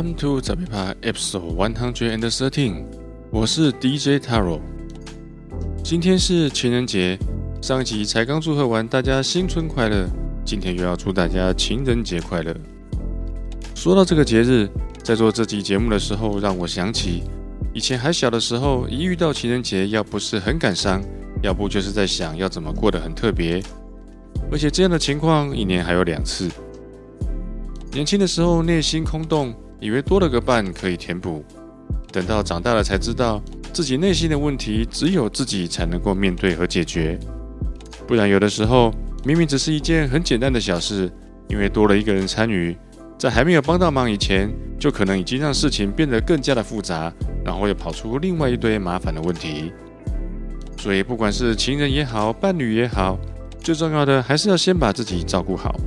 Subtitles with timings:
[0.00, 2.84] Welcome to 杂皮趴 Episode One Hundred and Thirteen，
[3.30, 4.58] 我是 DJ Taro。
[5.84, 7.18] 今天是情人节，
[7.60, 10.08] 上一集才刚祝贺完大家新春快乐，
[10.42, 12.56] 今天又要祝大家情人节快乐。
[13.74, 14.70] 说到这个节日，
[15.02, 17.24] 在做这集节目的时候，让我想起
[17.74, 21.02] 以前还小的时候，一遇到情人节，要不是很感伤，
[21.42, 23.62] 要不就是在想要怎么过得很特别，
[24.50, 26.48] 而且这样的情况一年还有两次。
[27.92, 31.44] 年轻的时候内心空洞，以为多了个伴可以填补。
[32.12, 33.40] 等到长大了才知道，
[33.72, 37.18] 自己内心的问题只有自己才能够面对和解决。
[38.06, 38.92] 不然有的时候
[39.24, 41.10] 明明只是一件很简单的小事，
[41.48, 42.76] 因为多了一个人参与，
[43.18, 47.12] 在还没有帮到忙以前，就可能已经让事情变得更加的复杂，
[47.44, 49.72] 然后又跑出另外一堆麻烦的问题。
[50.76, 53.18] 所以不管是情人也好，伴侣也好，
[53.62, 55.78] 最重要的还是要先把自己照顾好。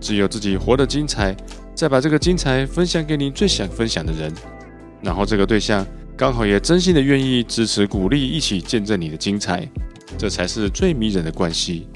[0.00, 1.36] 只有自己活得精彩，
[1.78, 4.34] 再把这个精彩分享给你最想分享的人，
[5.00, 9.64] 然后这个对象刚好也真心的愿意支持、鼓励，一起见证你的精彩，
[10.18, 11.86] 这才是最迷人的关系。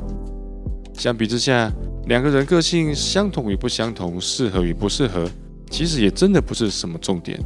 [0.95, 1.69] 相比之下，
[2.07, 5.29] 两个人个性相同与不相同，适合与不适合，
[5.69, 7.37] 其实也真的不是什么重点。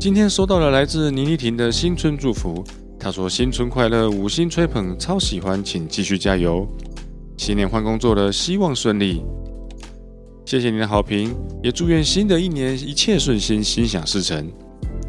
[0.00, 2.64] 今天收到了来自倪妮婷的新春祝福，
[2.98, 6.66] 她说：“新春快乐，五星吹捧，超喜欢，请继续加油。”
[7.38, 9.22] 新年换工作了，希望顺利。
[10.50, 14.50] 谢谢你的好评，也祝愿新的一年一切顺心，心想事成。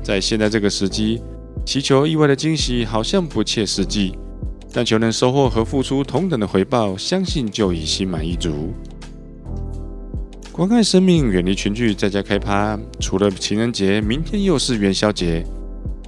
[0.03, 1.19] 在现在这个时机，
[1.65, 4.15] 祈求意外的惊喜好像不切实际，
[4.71, 8.71] 但求能收获和付出同等的回报，相信就已心满意足。
[10.51, 12.79] 关爱生命，远离群聚，在家开趴。
[12.99, 15.43] 除了情人节，明天又是元宵节，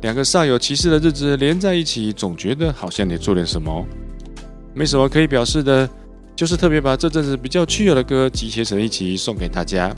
[0.04, 3.84] 两个煞有其事的日子连在一起，总觉得好像得做点什么。
[4.76, 5.90] 没什么可以表示的。
[6.36, 9.94] 就是特别把这阵子比较趣有的歌集结成一集送给大家。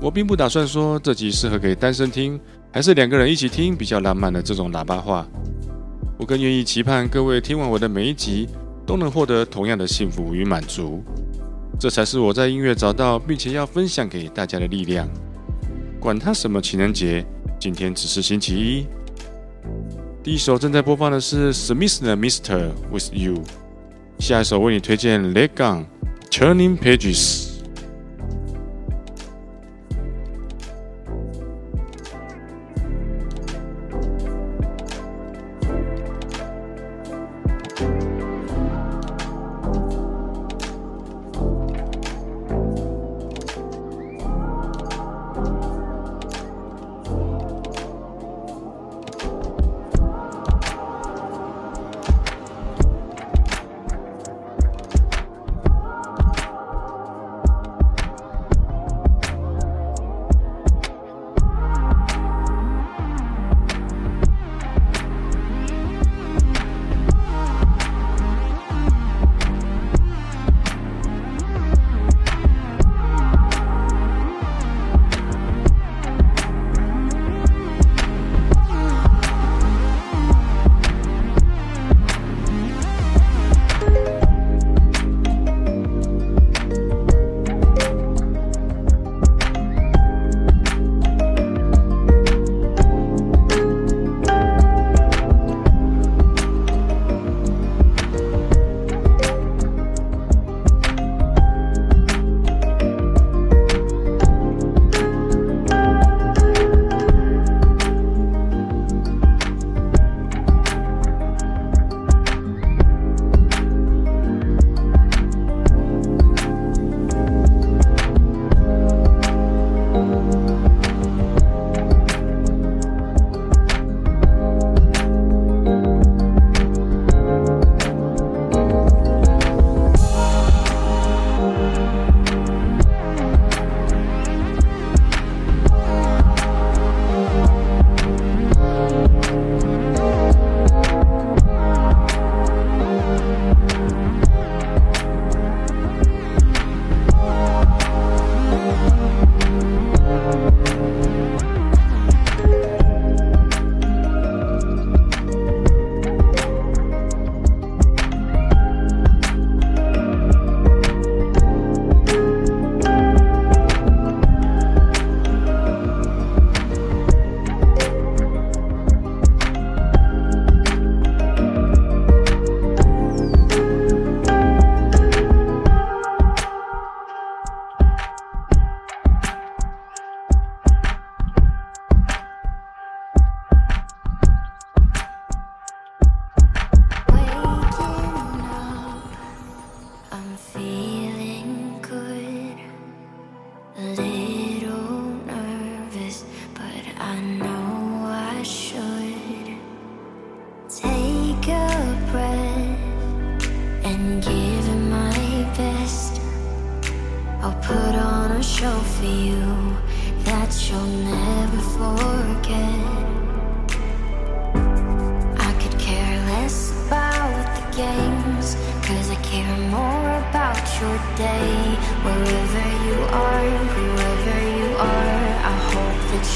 [0.00, 2.38] 我并不打算说这集适合给单身听，
[2.72, 5.26] 还是两个人一起听比较浪漫的这种喇叭话。
[6.18, 8.48] 我更愿意期盼各位听完我的每一集，
[8.86, 11.02] 都能获得同样的幸福与满足。
[11.78, 15.08] 这才是我在音乐找到并且要分享给大家的力量。
[15.98, 17.24] 管他什么情人节，
[17.58, 18.86] 今天只是星期一。
[20.22, 22.70] 第一首正在播放的是 Smith 的 Mr.
[22.92, 23.42] With You。
[24.18, 25.86] 下一首为你推荐 Leg On
[26.30, 27.53] Turning Pages。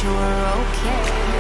[0.02, 1.37] you were okay.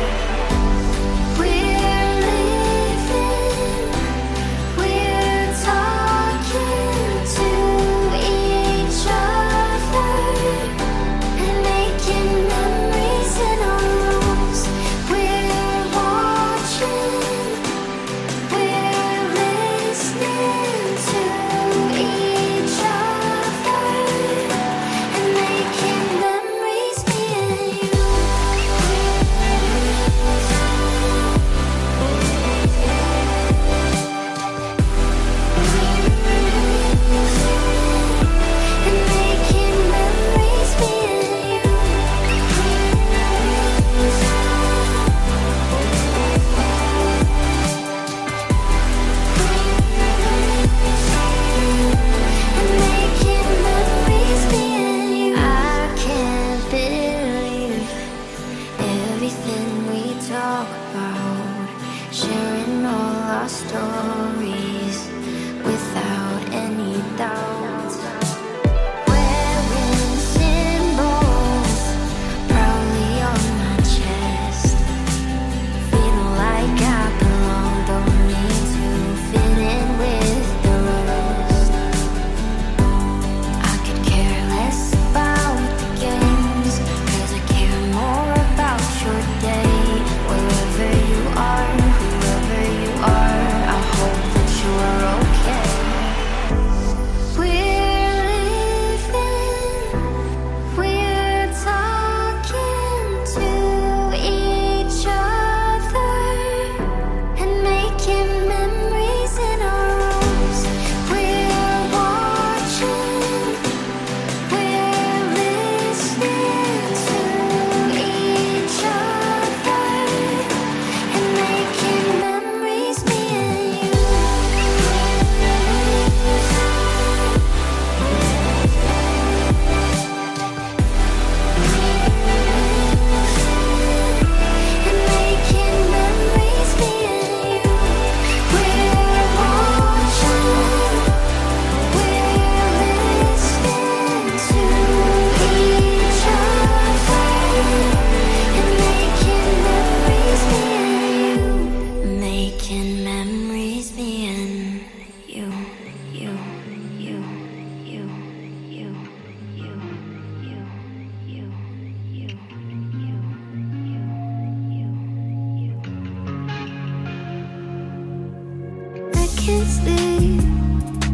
[169.48, 170.42] can't sleep.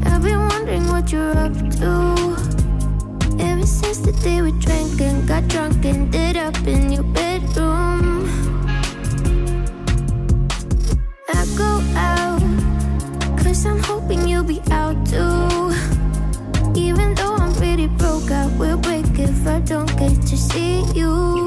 [0.07, 1.93] I've been wondering what you're up to.
[3.39, 8.27] Ever since the day we drank and got drunk and did up in your bedroom.
[11.29, 11.73] I go
[12.11, 12.43] out,
[13.39, 15.71] cause I'm hoping you'll be out too.
[16.75, 21.44] Even though I'm pretty broke, I will break if I don't get to see you.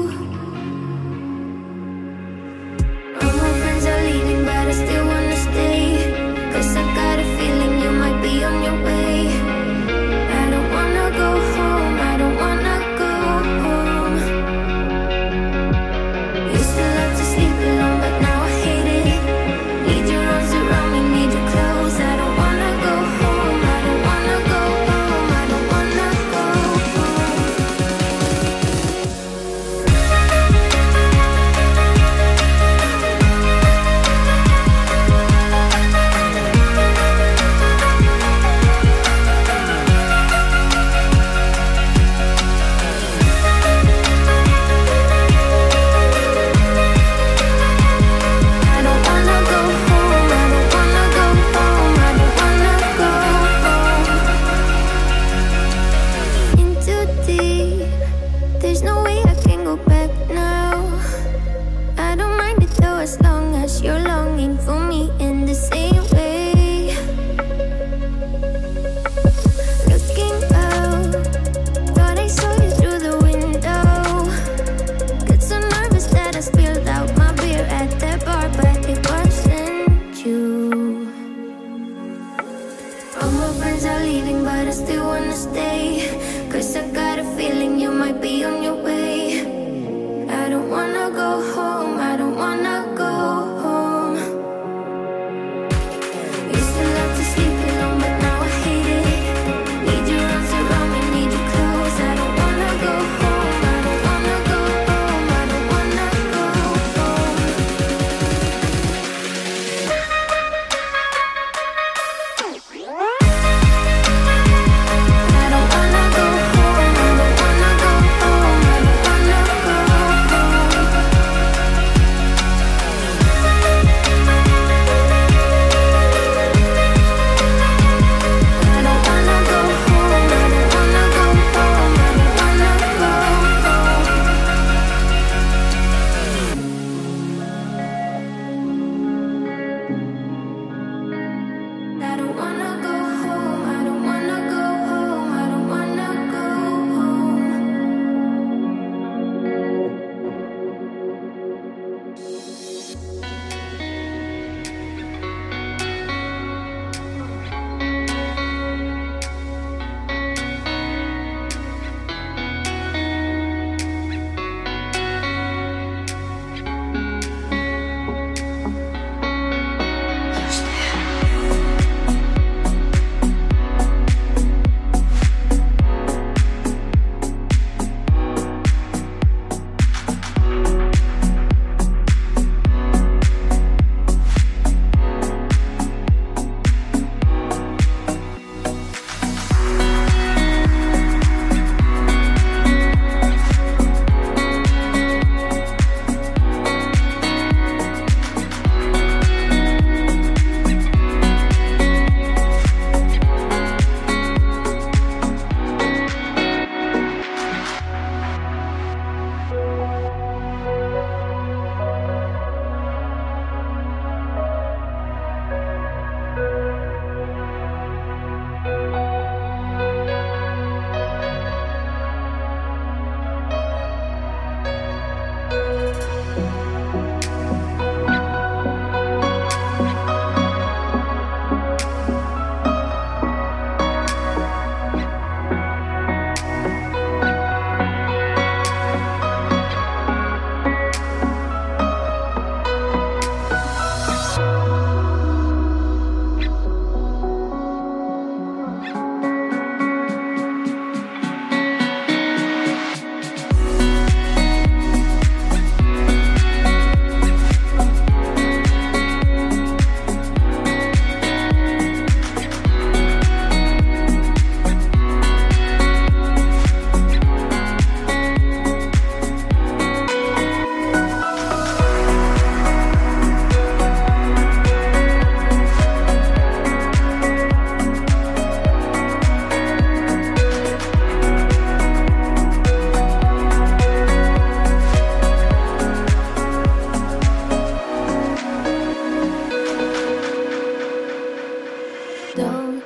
[292.36, 292.84] Don't,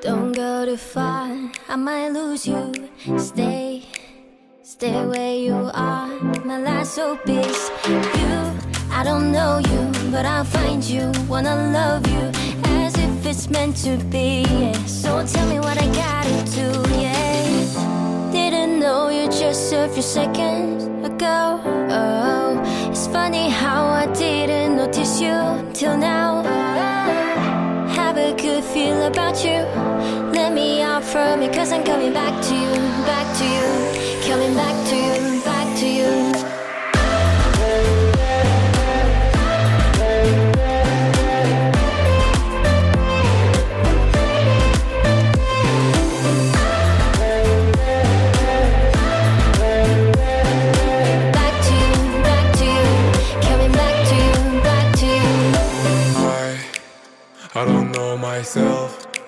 [0.00, 1.28] don't go too far.
[1.68, 2.72] I might lose you.
[3.18, 3.84] Stay,
[4.62, 6.08] stay where you are.
[6.44, 8.38] My last hope is you.
[8.90, 11.12] I don't know you, but I'll find you.
[11.28, 12.30] Wanna love you
[12.82, 14.42] as if it's meant to be.
[14.48, 14.72] Yeah.
[14.86, 16.68] So tell me what I gotta do.
[16.98, 18.30] Yeah.
[18.32, 21.60] Didn't know you just a few seconds ago.
[21.90, 25.36] Oh, it's funny how I didn't notice you
[25.74, 26.57] till now
[29.08, 29.64] about you.
[30.32, 32.74] Let me from it, cause I'm coming back to you,
[33.06, 34.28] back to you.
[34.28, 35.27] Coming back to you,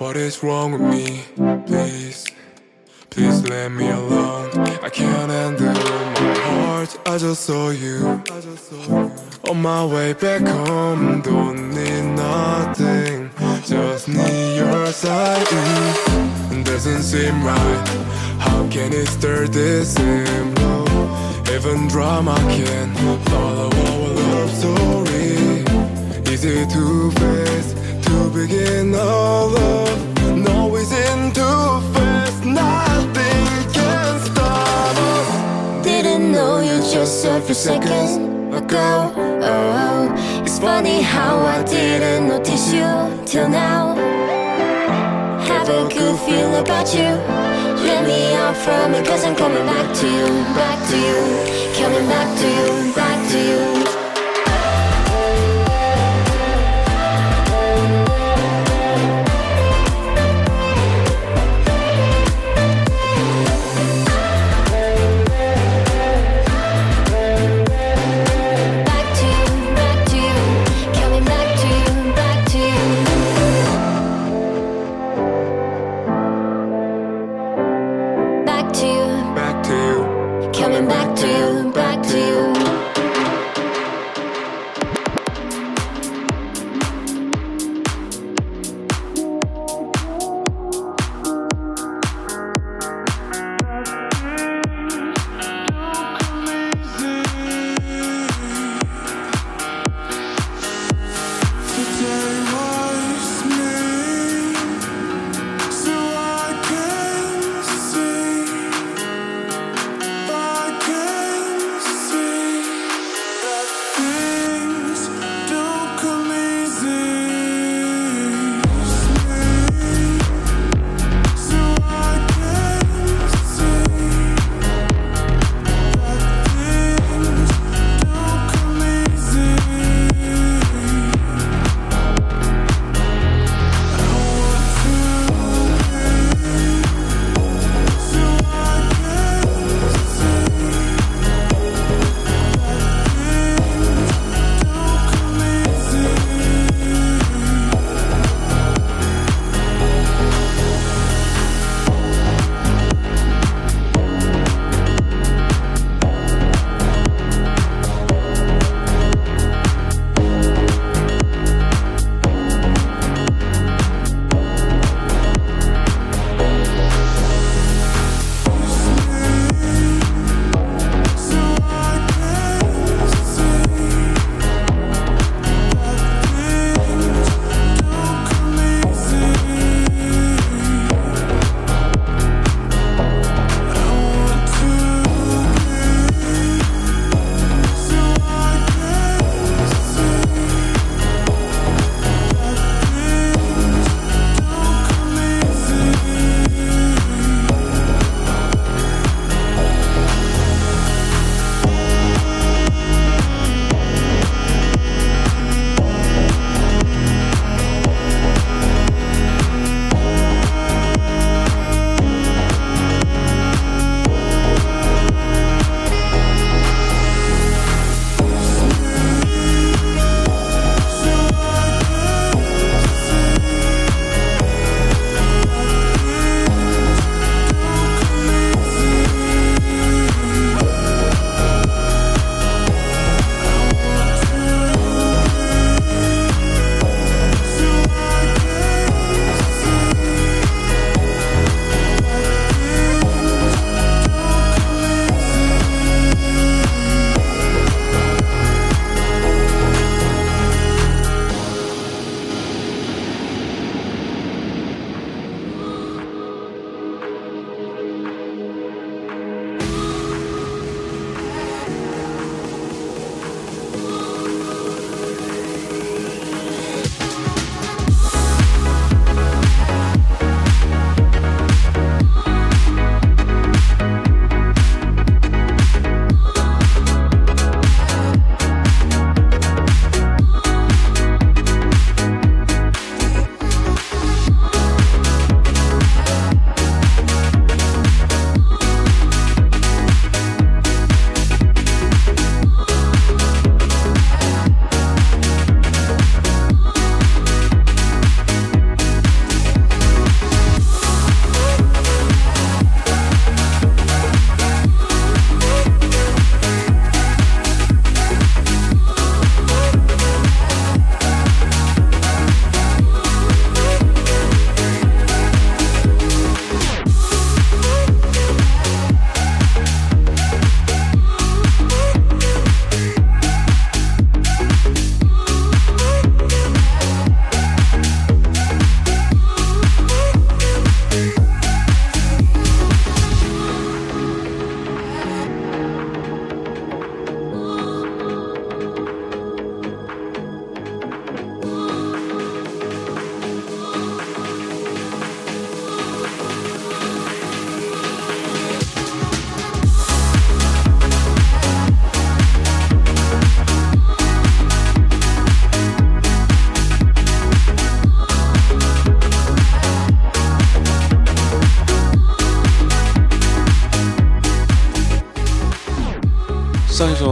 [0.01, 1.25] What is wrong with me?
[1.67, 2.25] Please,
[3.11, 4.49] please let me alone.
[4.83, 6.97] I can't handle my heart.
[7.07, 8.23] I just saw you.
[9.51, 13.31] On my way back home, don't need nothing.
[13.67, 15.47] Just need your side.
[16.65, 17.89] Doesn't seem right.
[18.39, 20.89] How can it start this simple?
[21.55, 22.95] Even drama can
[23.27, 25.61] follow our love story.
[26.33, 27.75] Easy to face,
[28.21, 29.99] to begin our love.
[30.37, 32.45] No, it's in too fast.
[32.45, 33.47] Nothing
[33.77, 35.85] can stop us.
[35.85, 38.11] Didn't know you just a few seconds
[38.55, 39.13] ago.
[39.43, 42.91] Oh, it's funny how I didn't notice you
[43.25, 43.95] till now.
[45.49, 47.11] Have a good feel about you.
[47.89, 50.29] Let me out from it, cause I'm coming back to you,
[50.61, 51.21] back to you.
[51.81, 53.80] Coming back to you, back to you.
[102.03, 102.40] answer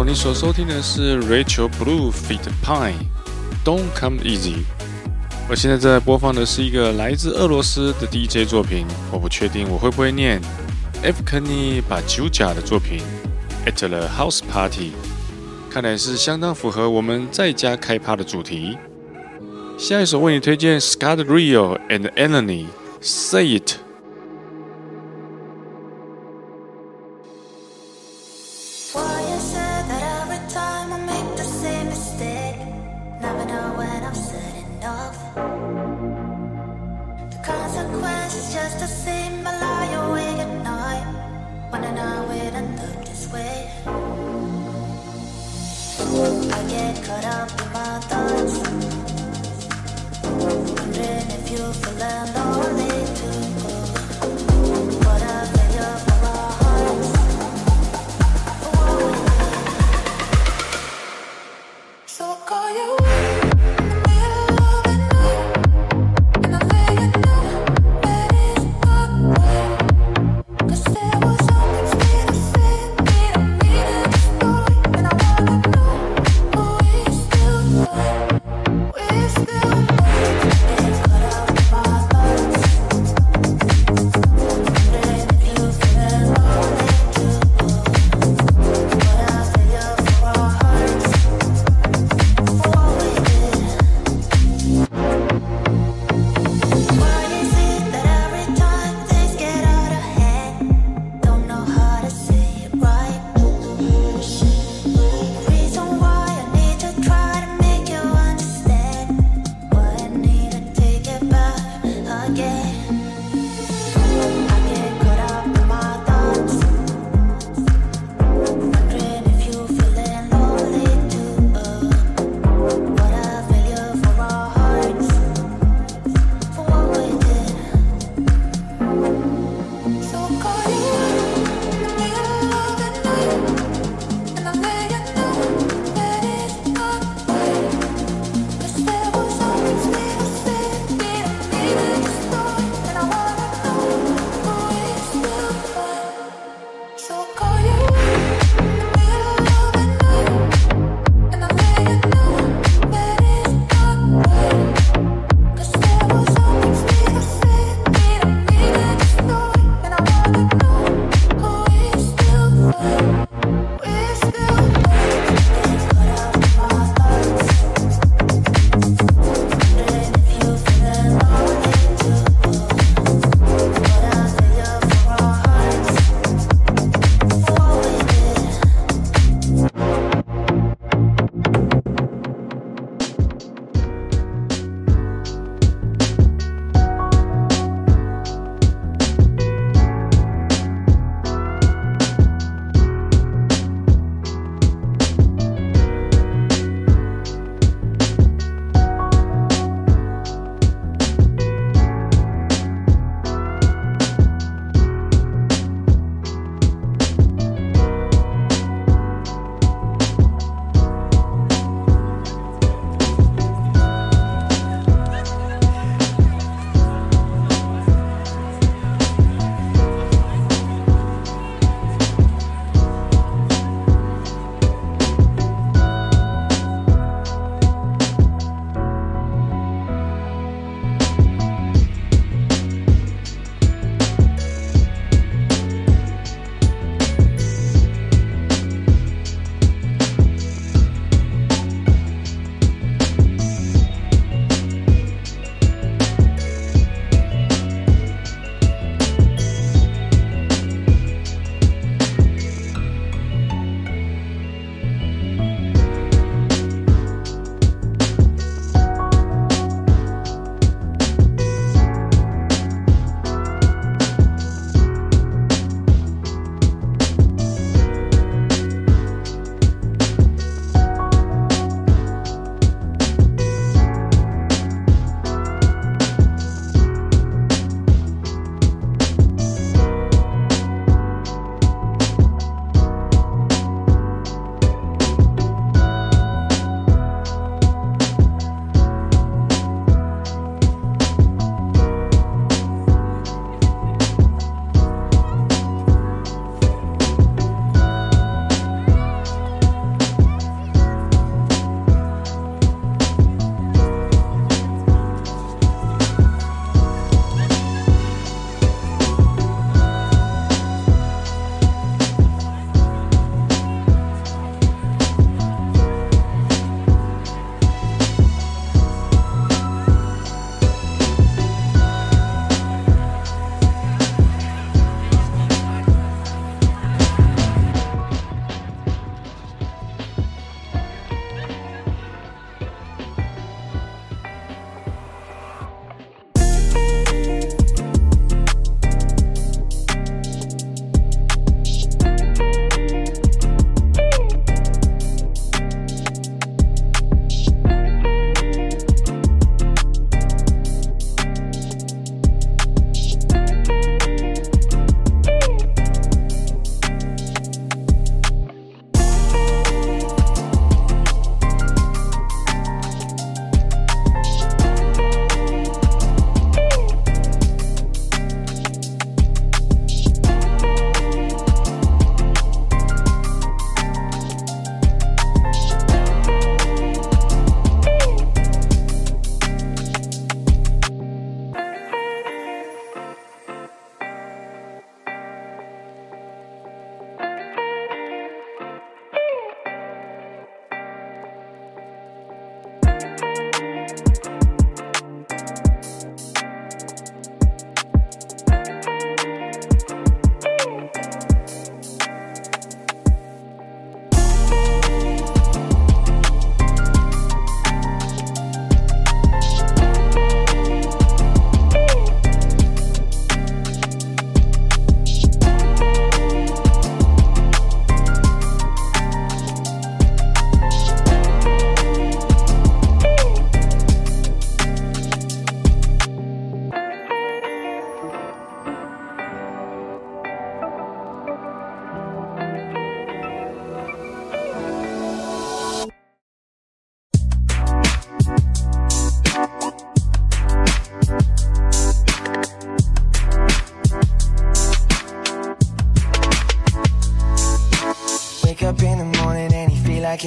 [0.05, 2.41] 你所收听的是 Rachel Blue feat.
[2.65, 4.65] Pine，Don't Come Easy。
[5.49, 10.41] 我现在正在播放的是一个来自俄罗斯的 DJ 作品，我不确定我会不会念
[11.03, 13.01] Evgeny Bajuja 的作品
[13.65, 14.93] At the House Party，
[15.71, 18.77] 看来是相当符合我们在家开趴的主题。
[19.79, 23.88] 下一首为你推荐 Scott Rio and Eleni，Say It。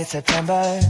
[0.04, 0.81] September.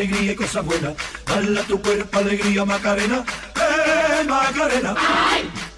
[0.00, 0.94] Alegría y cosas buenas.
[1.26, 3.22] Dale a tu cuerpo alegría Macarena,
[3.56, 4.94] eh Macarena.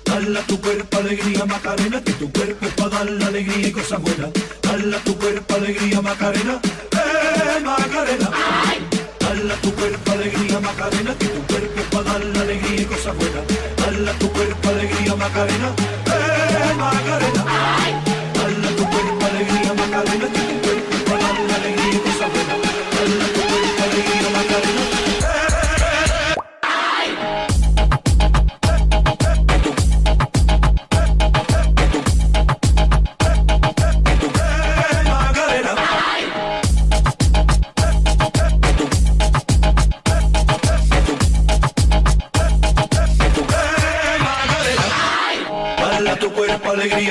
[0.04, 3.72] Dale a tu cuerpo alegría Macarena, que tu cuerpo es para dar la alegría y
[3.72, 4.30] cosas buenas.
[4.62, 6.60] Dale a tu cuerpo alegría Macarena,
[6.92, 8.30] eh Macarena.
[9.18, 12.84] Dale a tu cuerpo alegría Macarena, que tu cuerpo es para dar la alegría y
[12.84, 13.42] cosas buenas.
[13.76, 15.68] Dale a tu cuerpo alegría Macarena,
[16.06, 17.44] eh Macarena.
[18.34, 20.51] Dale a tu cuerpo alegría Macarena, que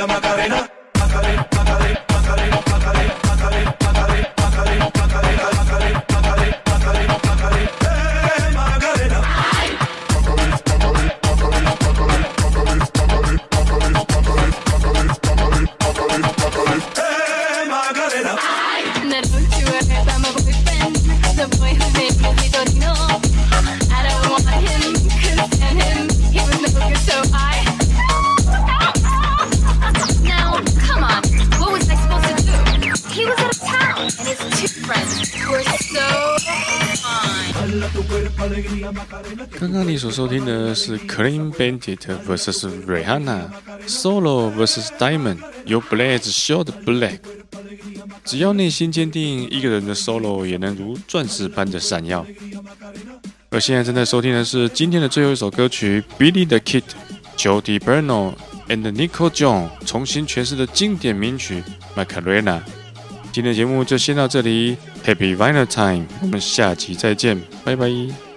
[0.08, 0.70] Macarena,
[39.59, 43.49] 刚刚你所收听的是 Clean Bandit vs Rihanna
[43.88, 47.19] Solo vs Diamond，由 Blaze Short Black。
[48.24, 52.26] 只要内心坚定，一个人的 solo 也能如钻石般的闪耀。
[53.49, 56.84] 而现在正在收听的是今天的最后一首歌曲，Billy the Kid、
[57.36, 58.34] Jody Bernal
[58.67, 61.63] and Nico John 重新诠释的经典名曲
[62.05, 62.59] 《Macarena》。
[63.32, 64.76] 今天的节目就先到这里
[65.06, 68.31] ，Happy Vinyl Time，我们下期再见，拜拜。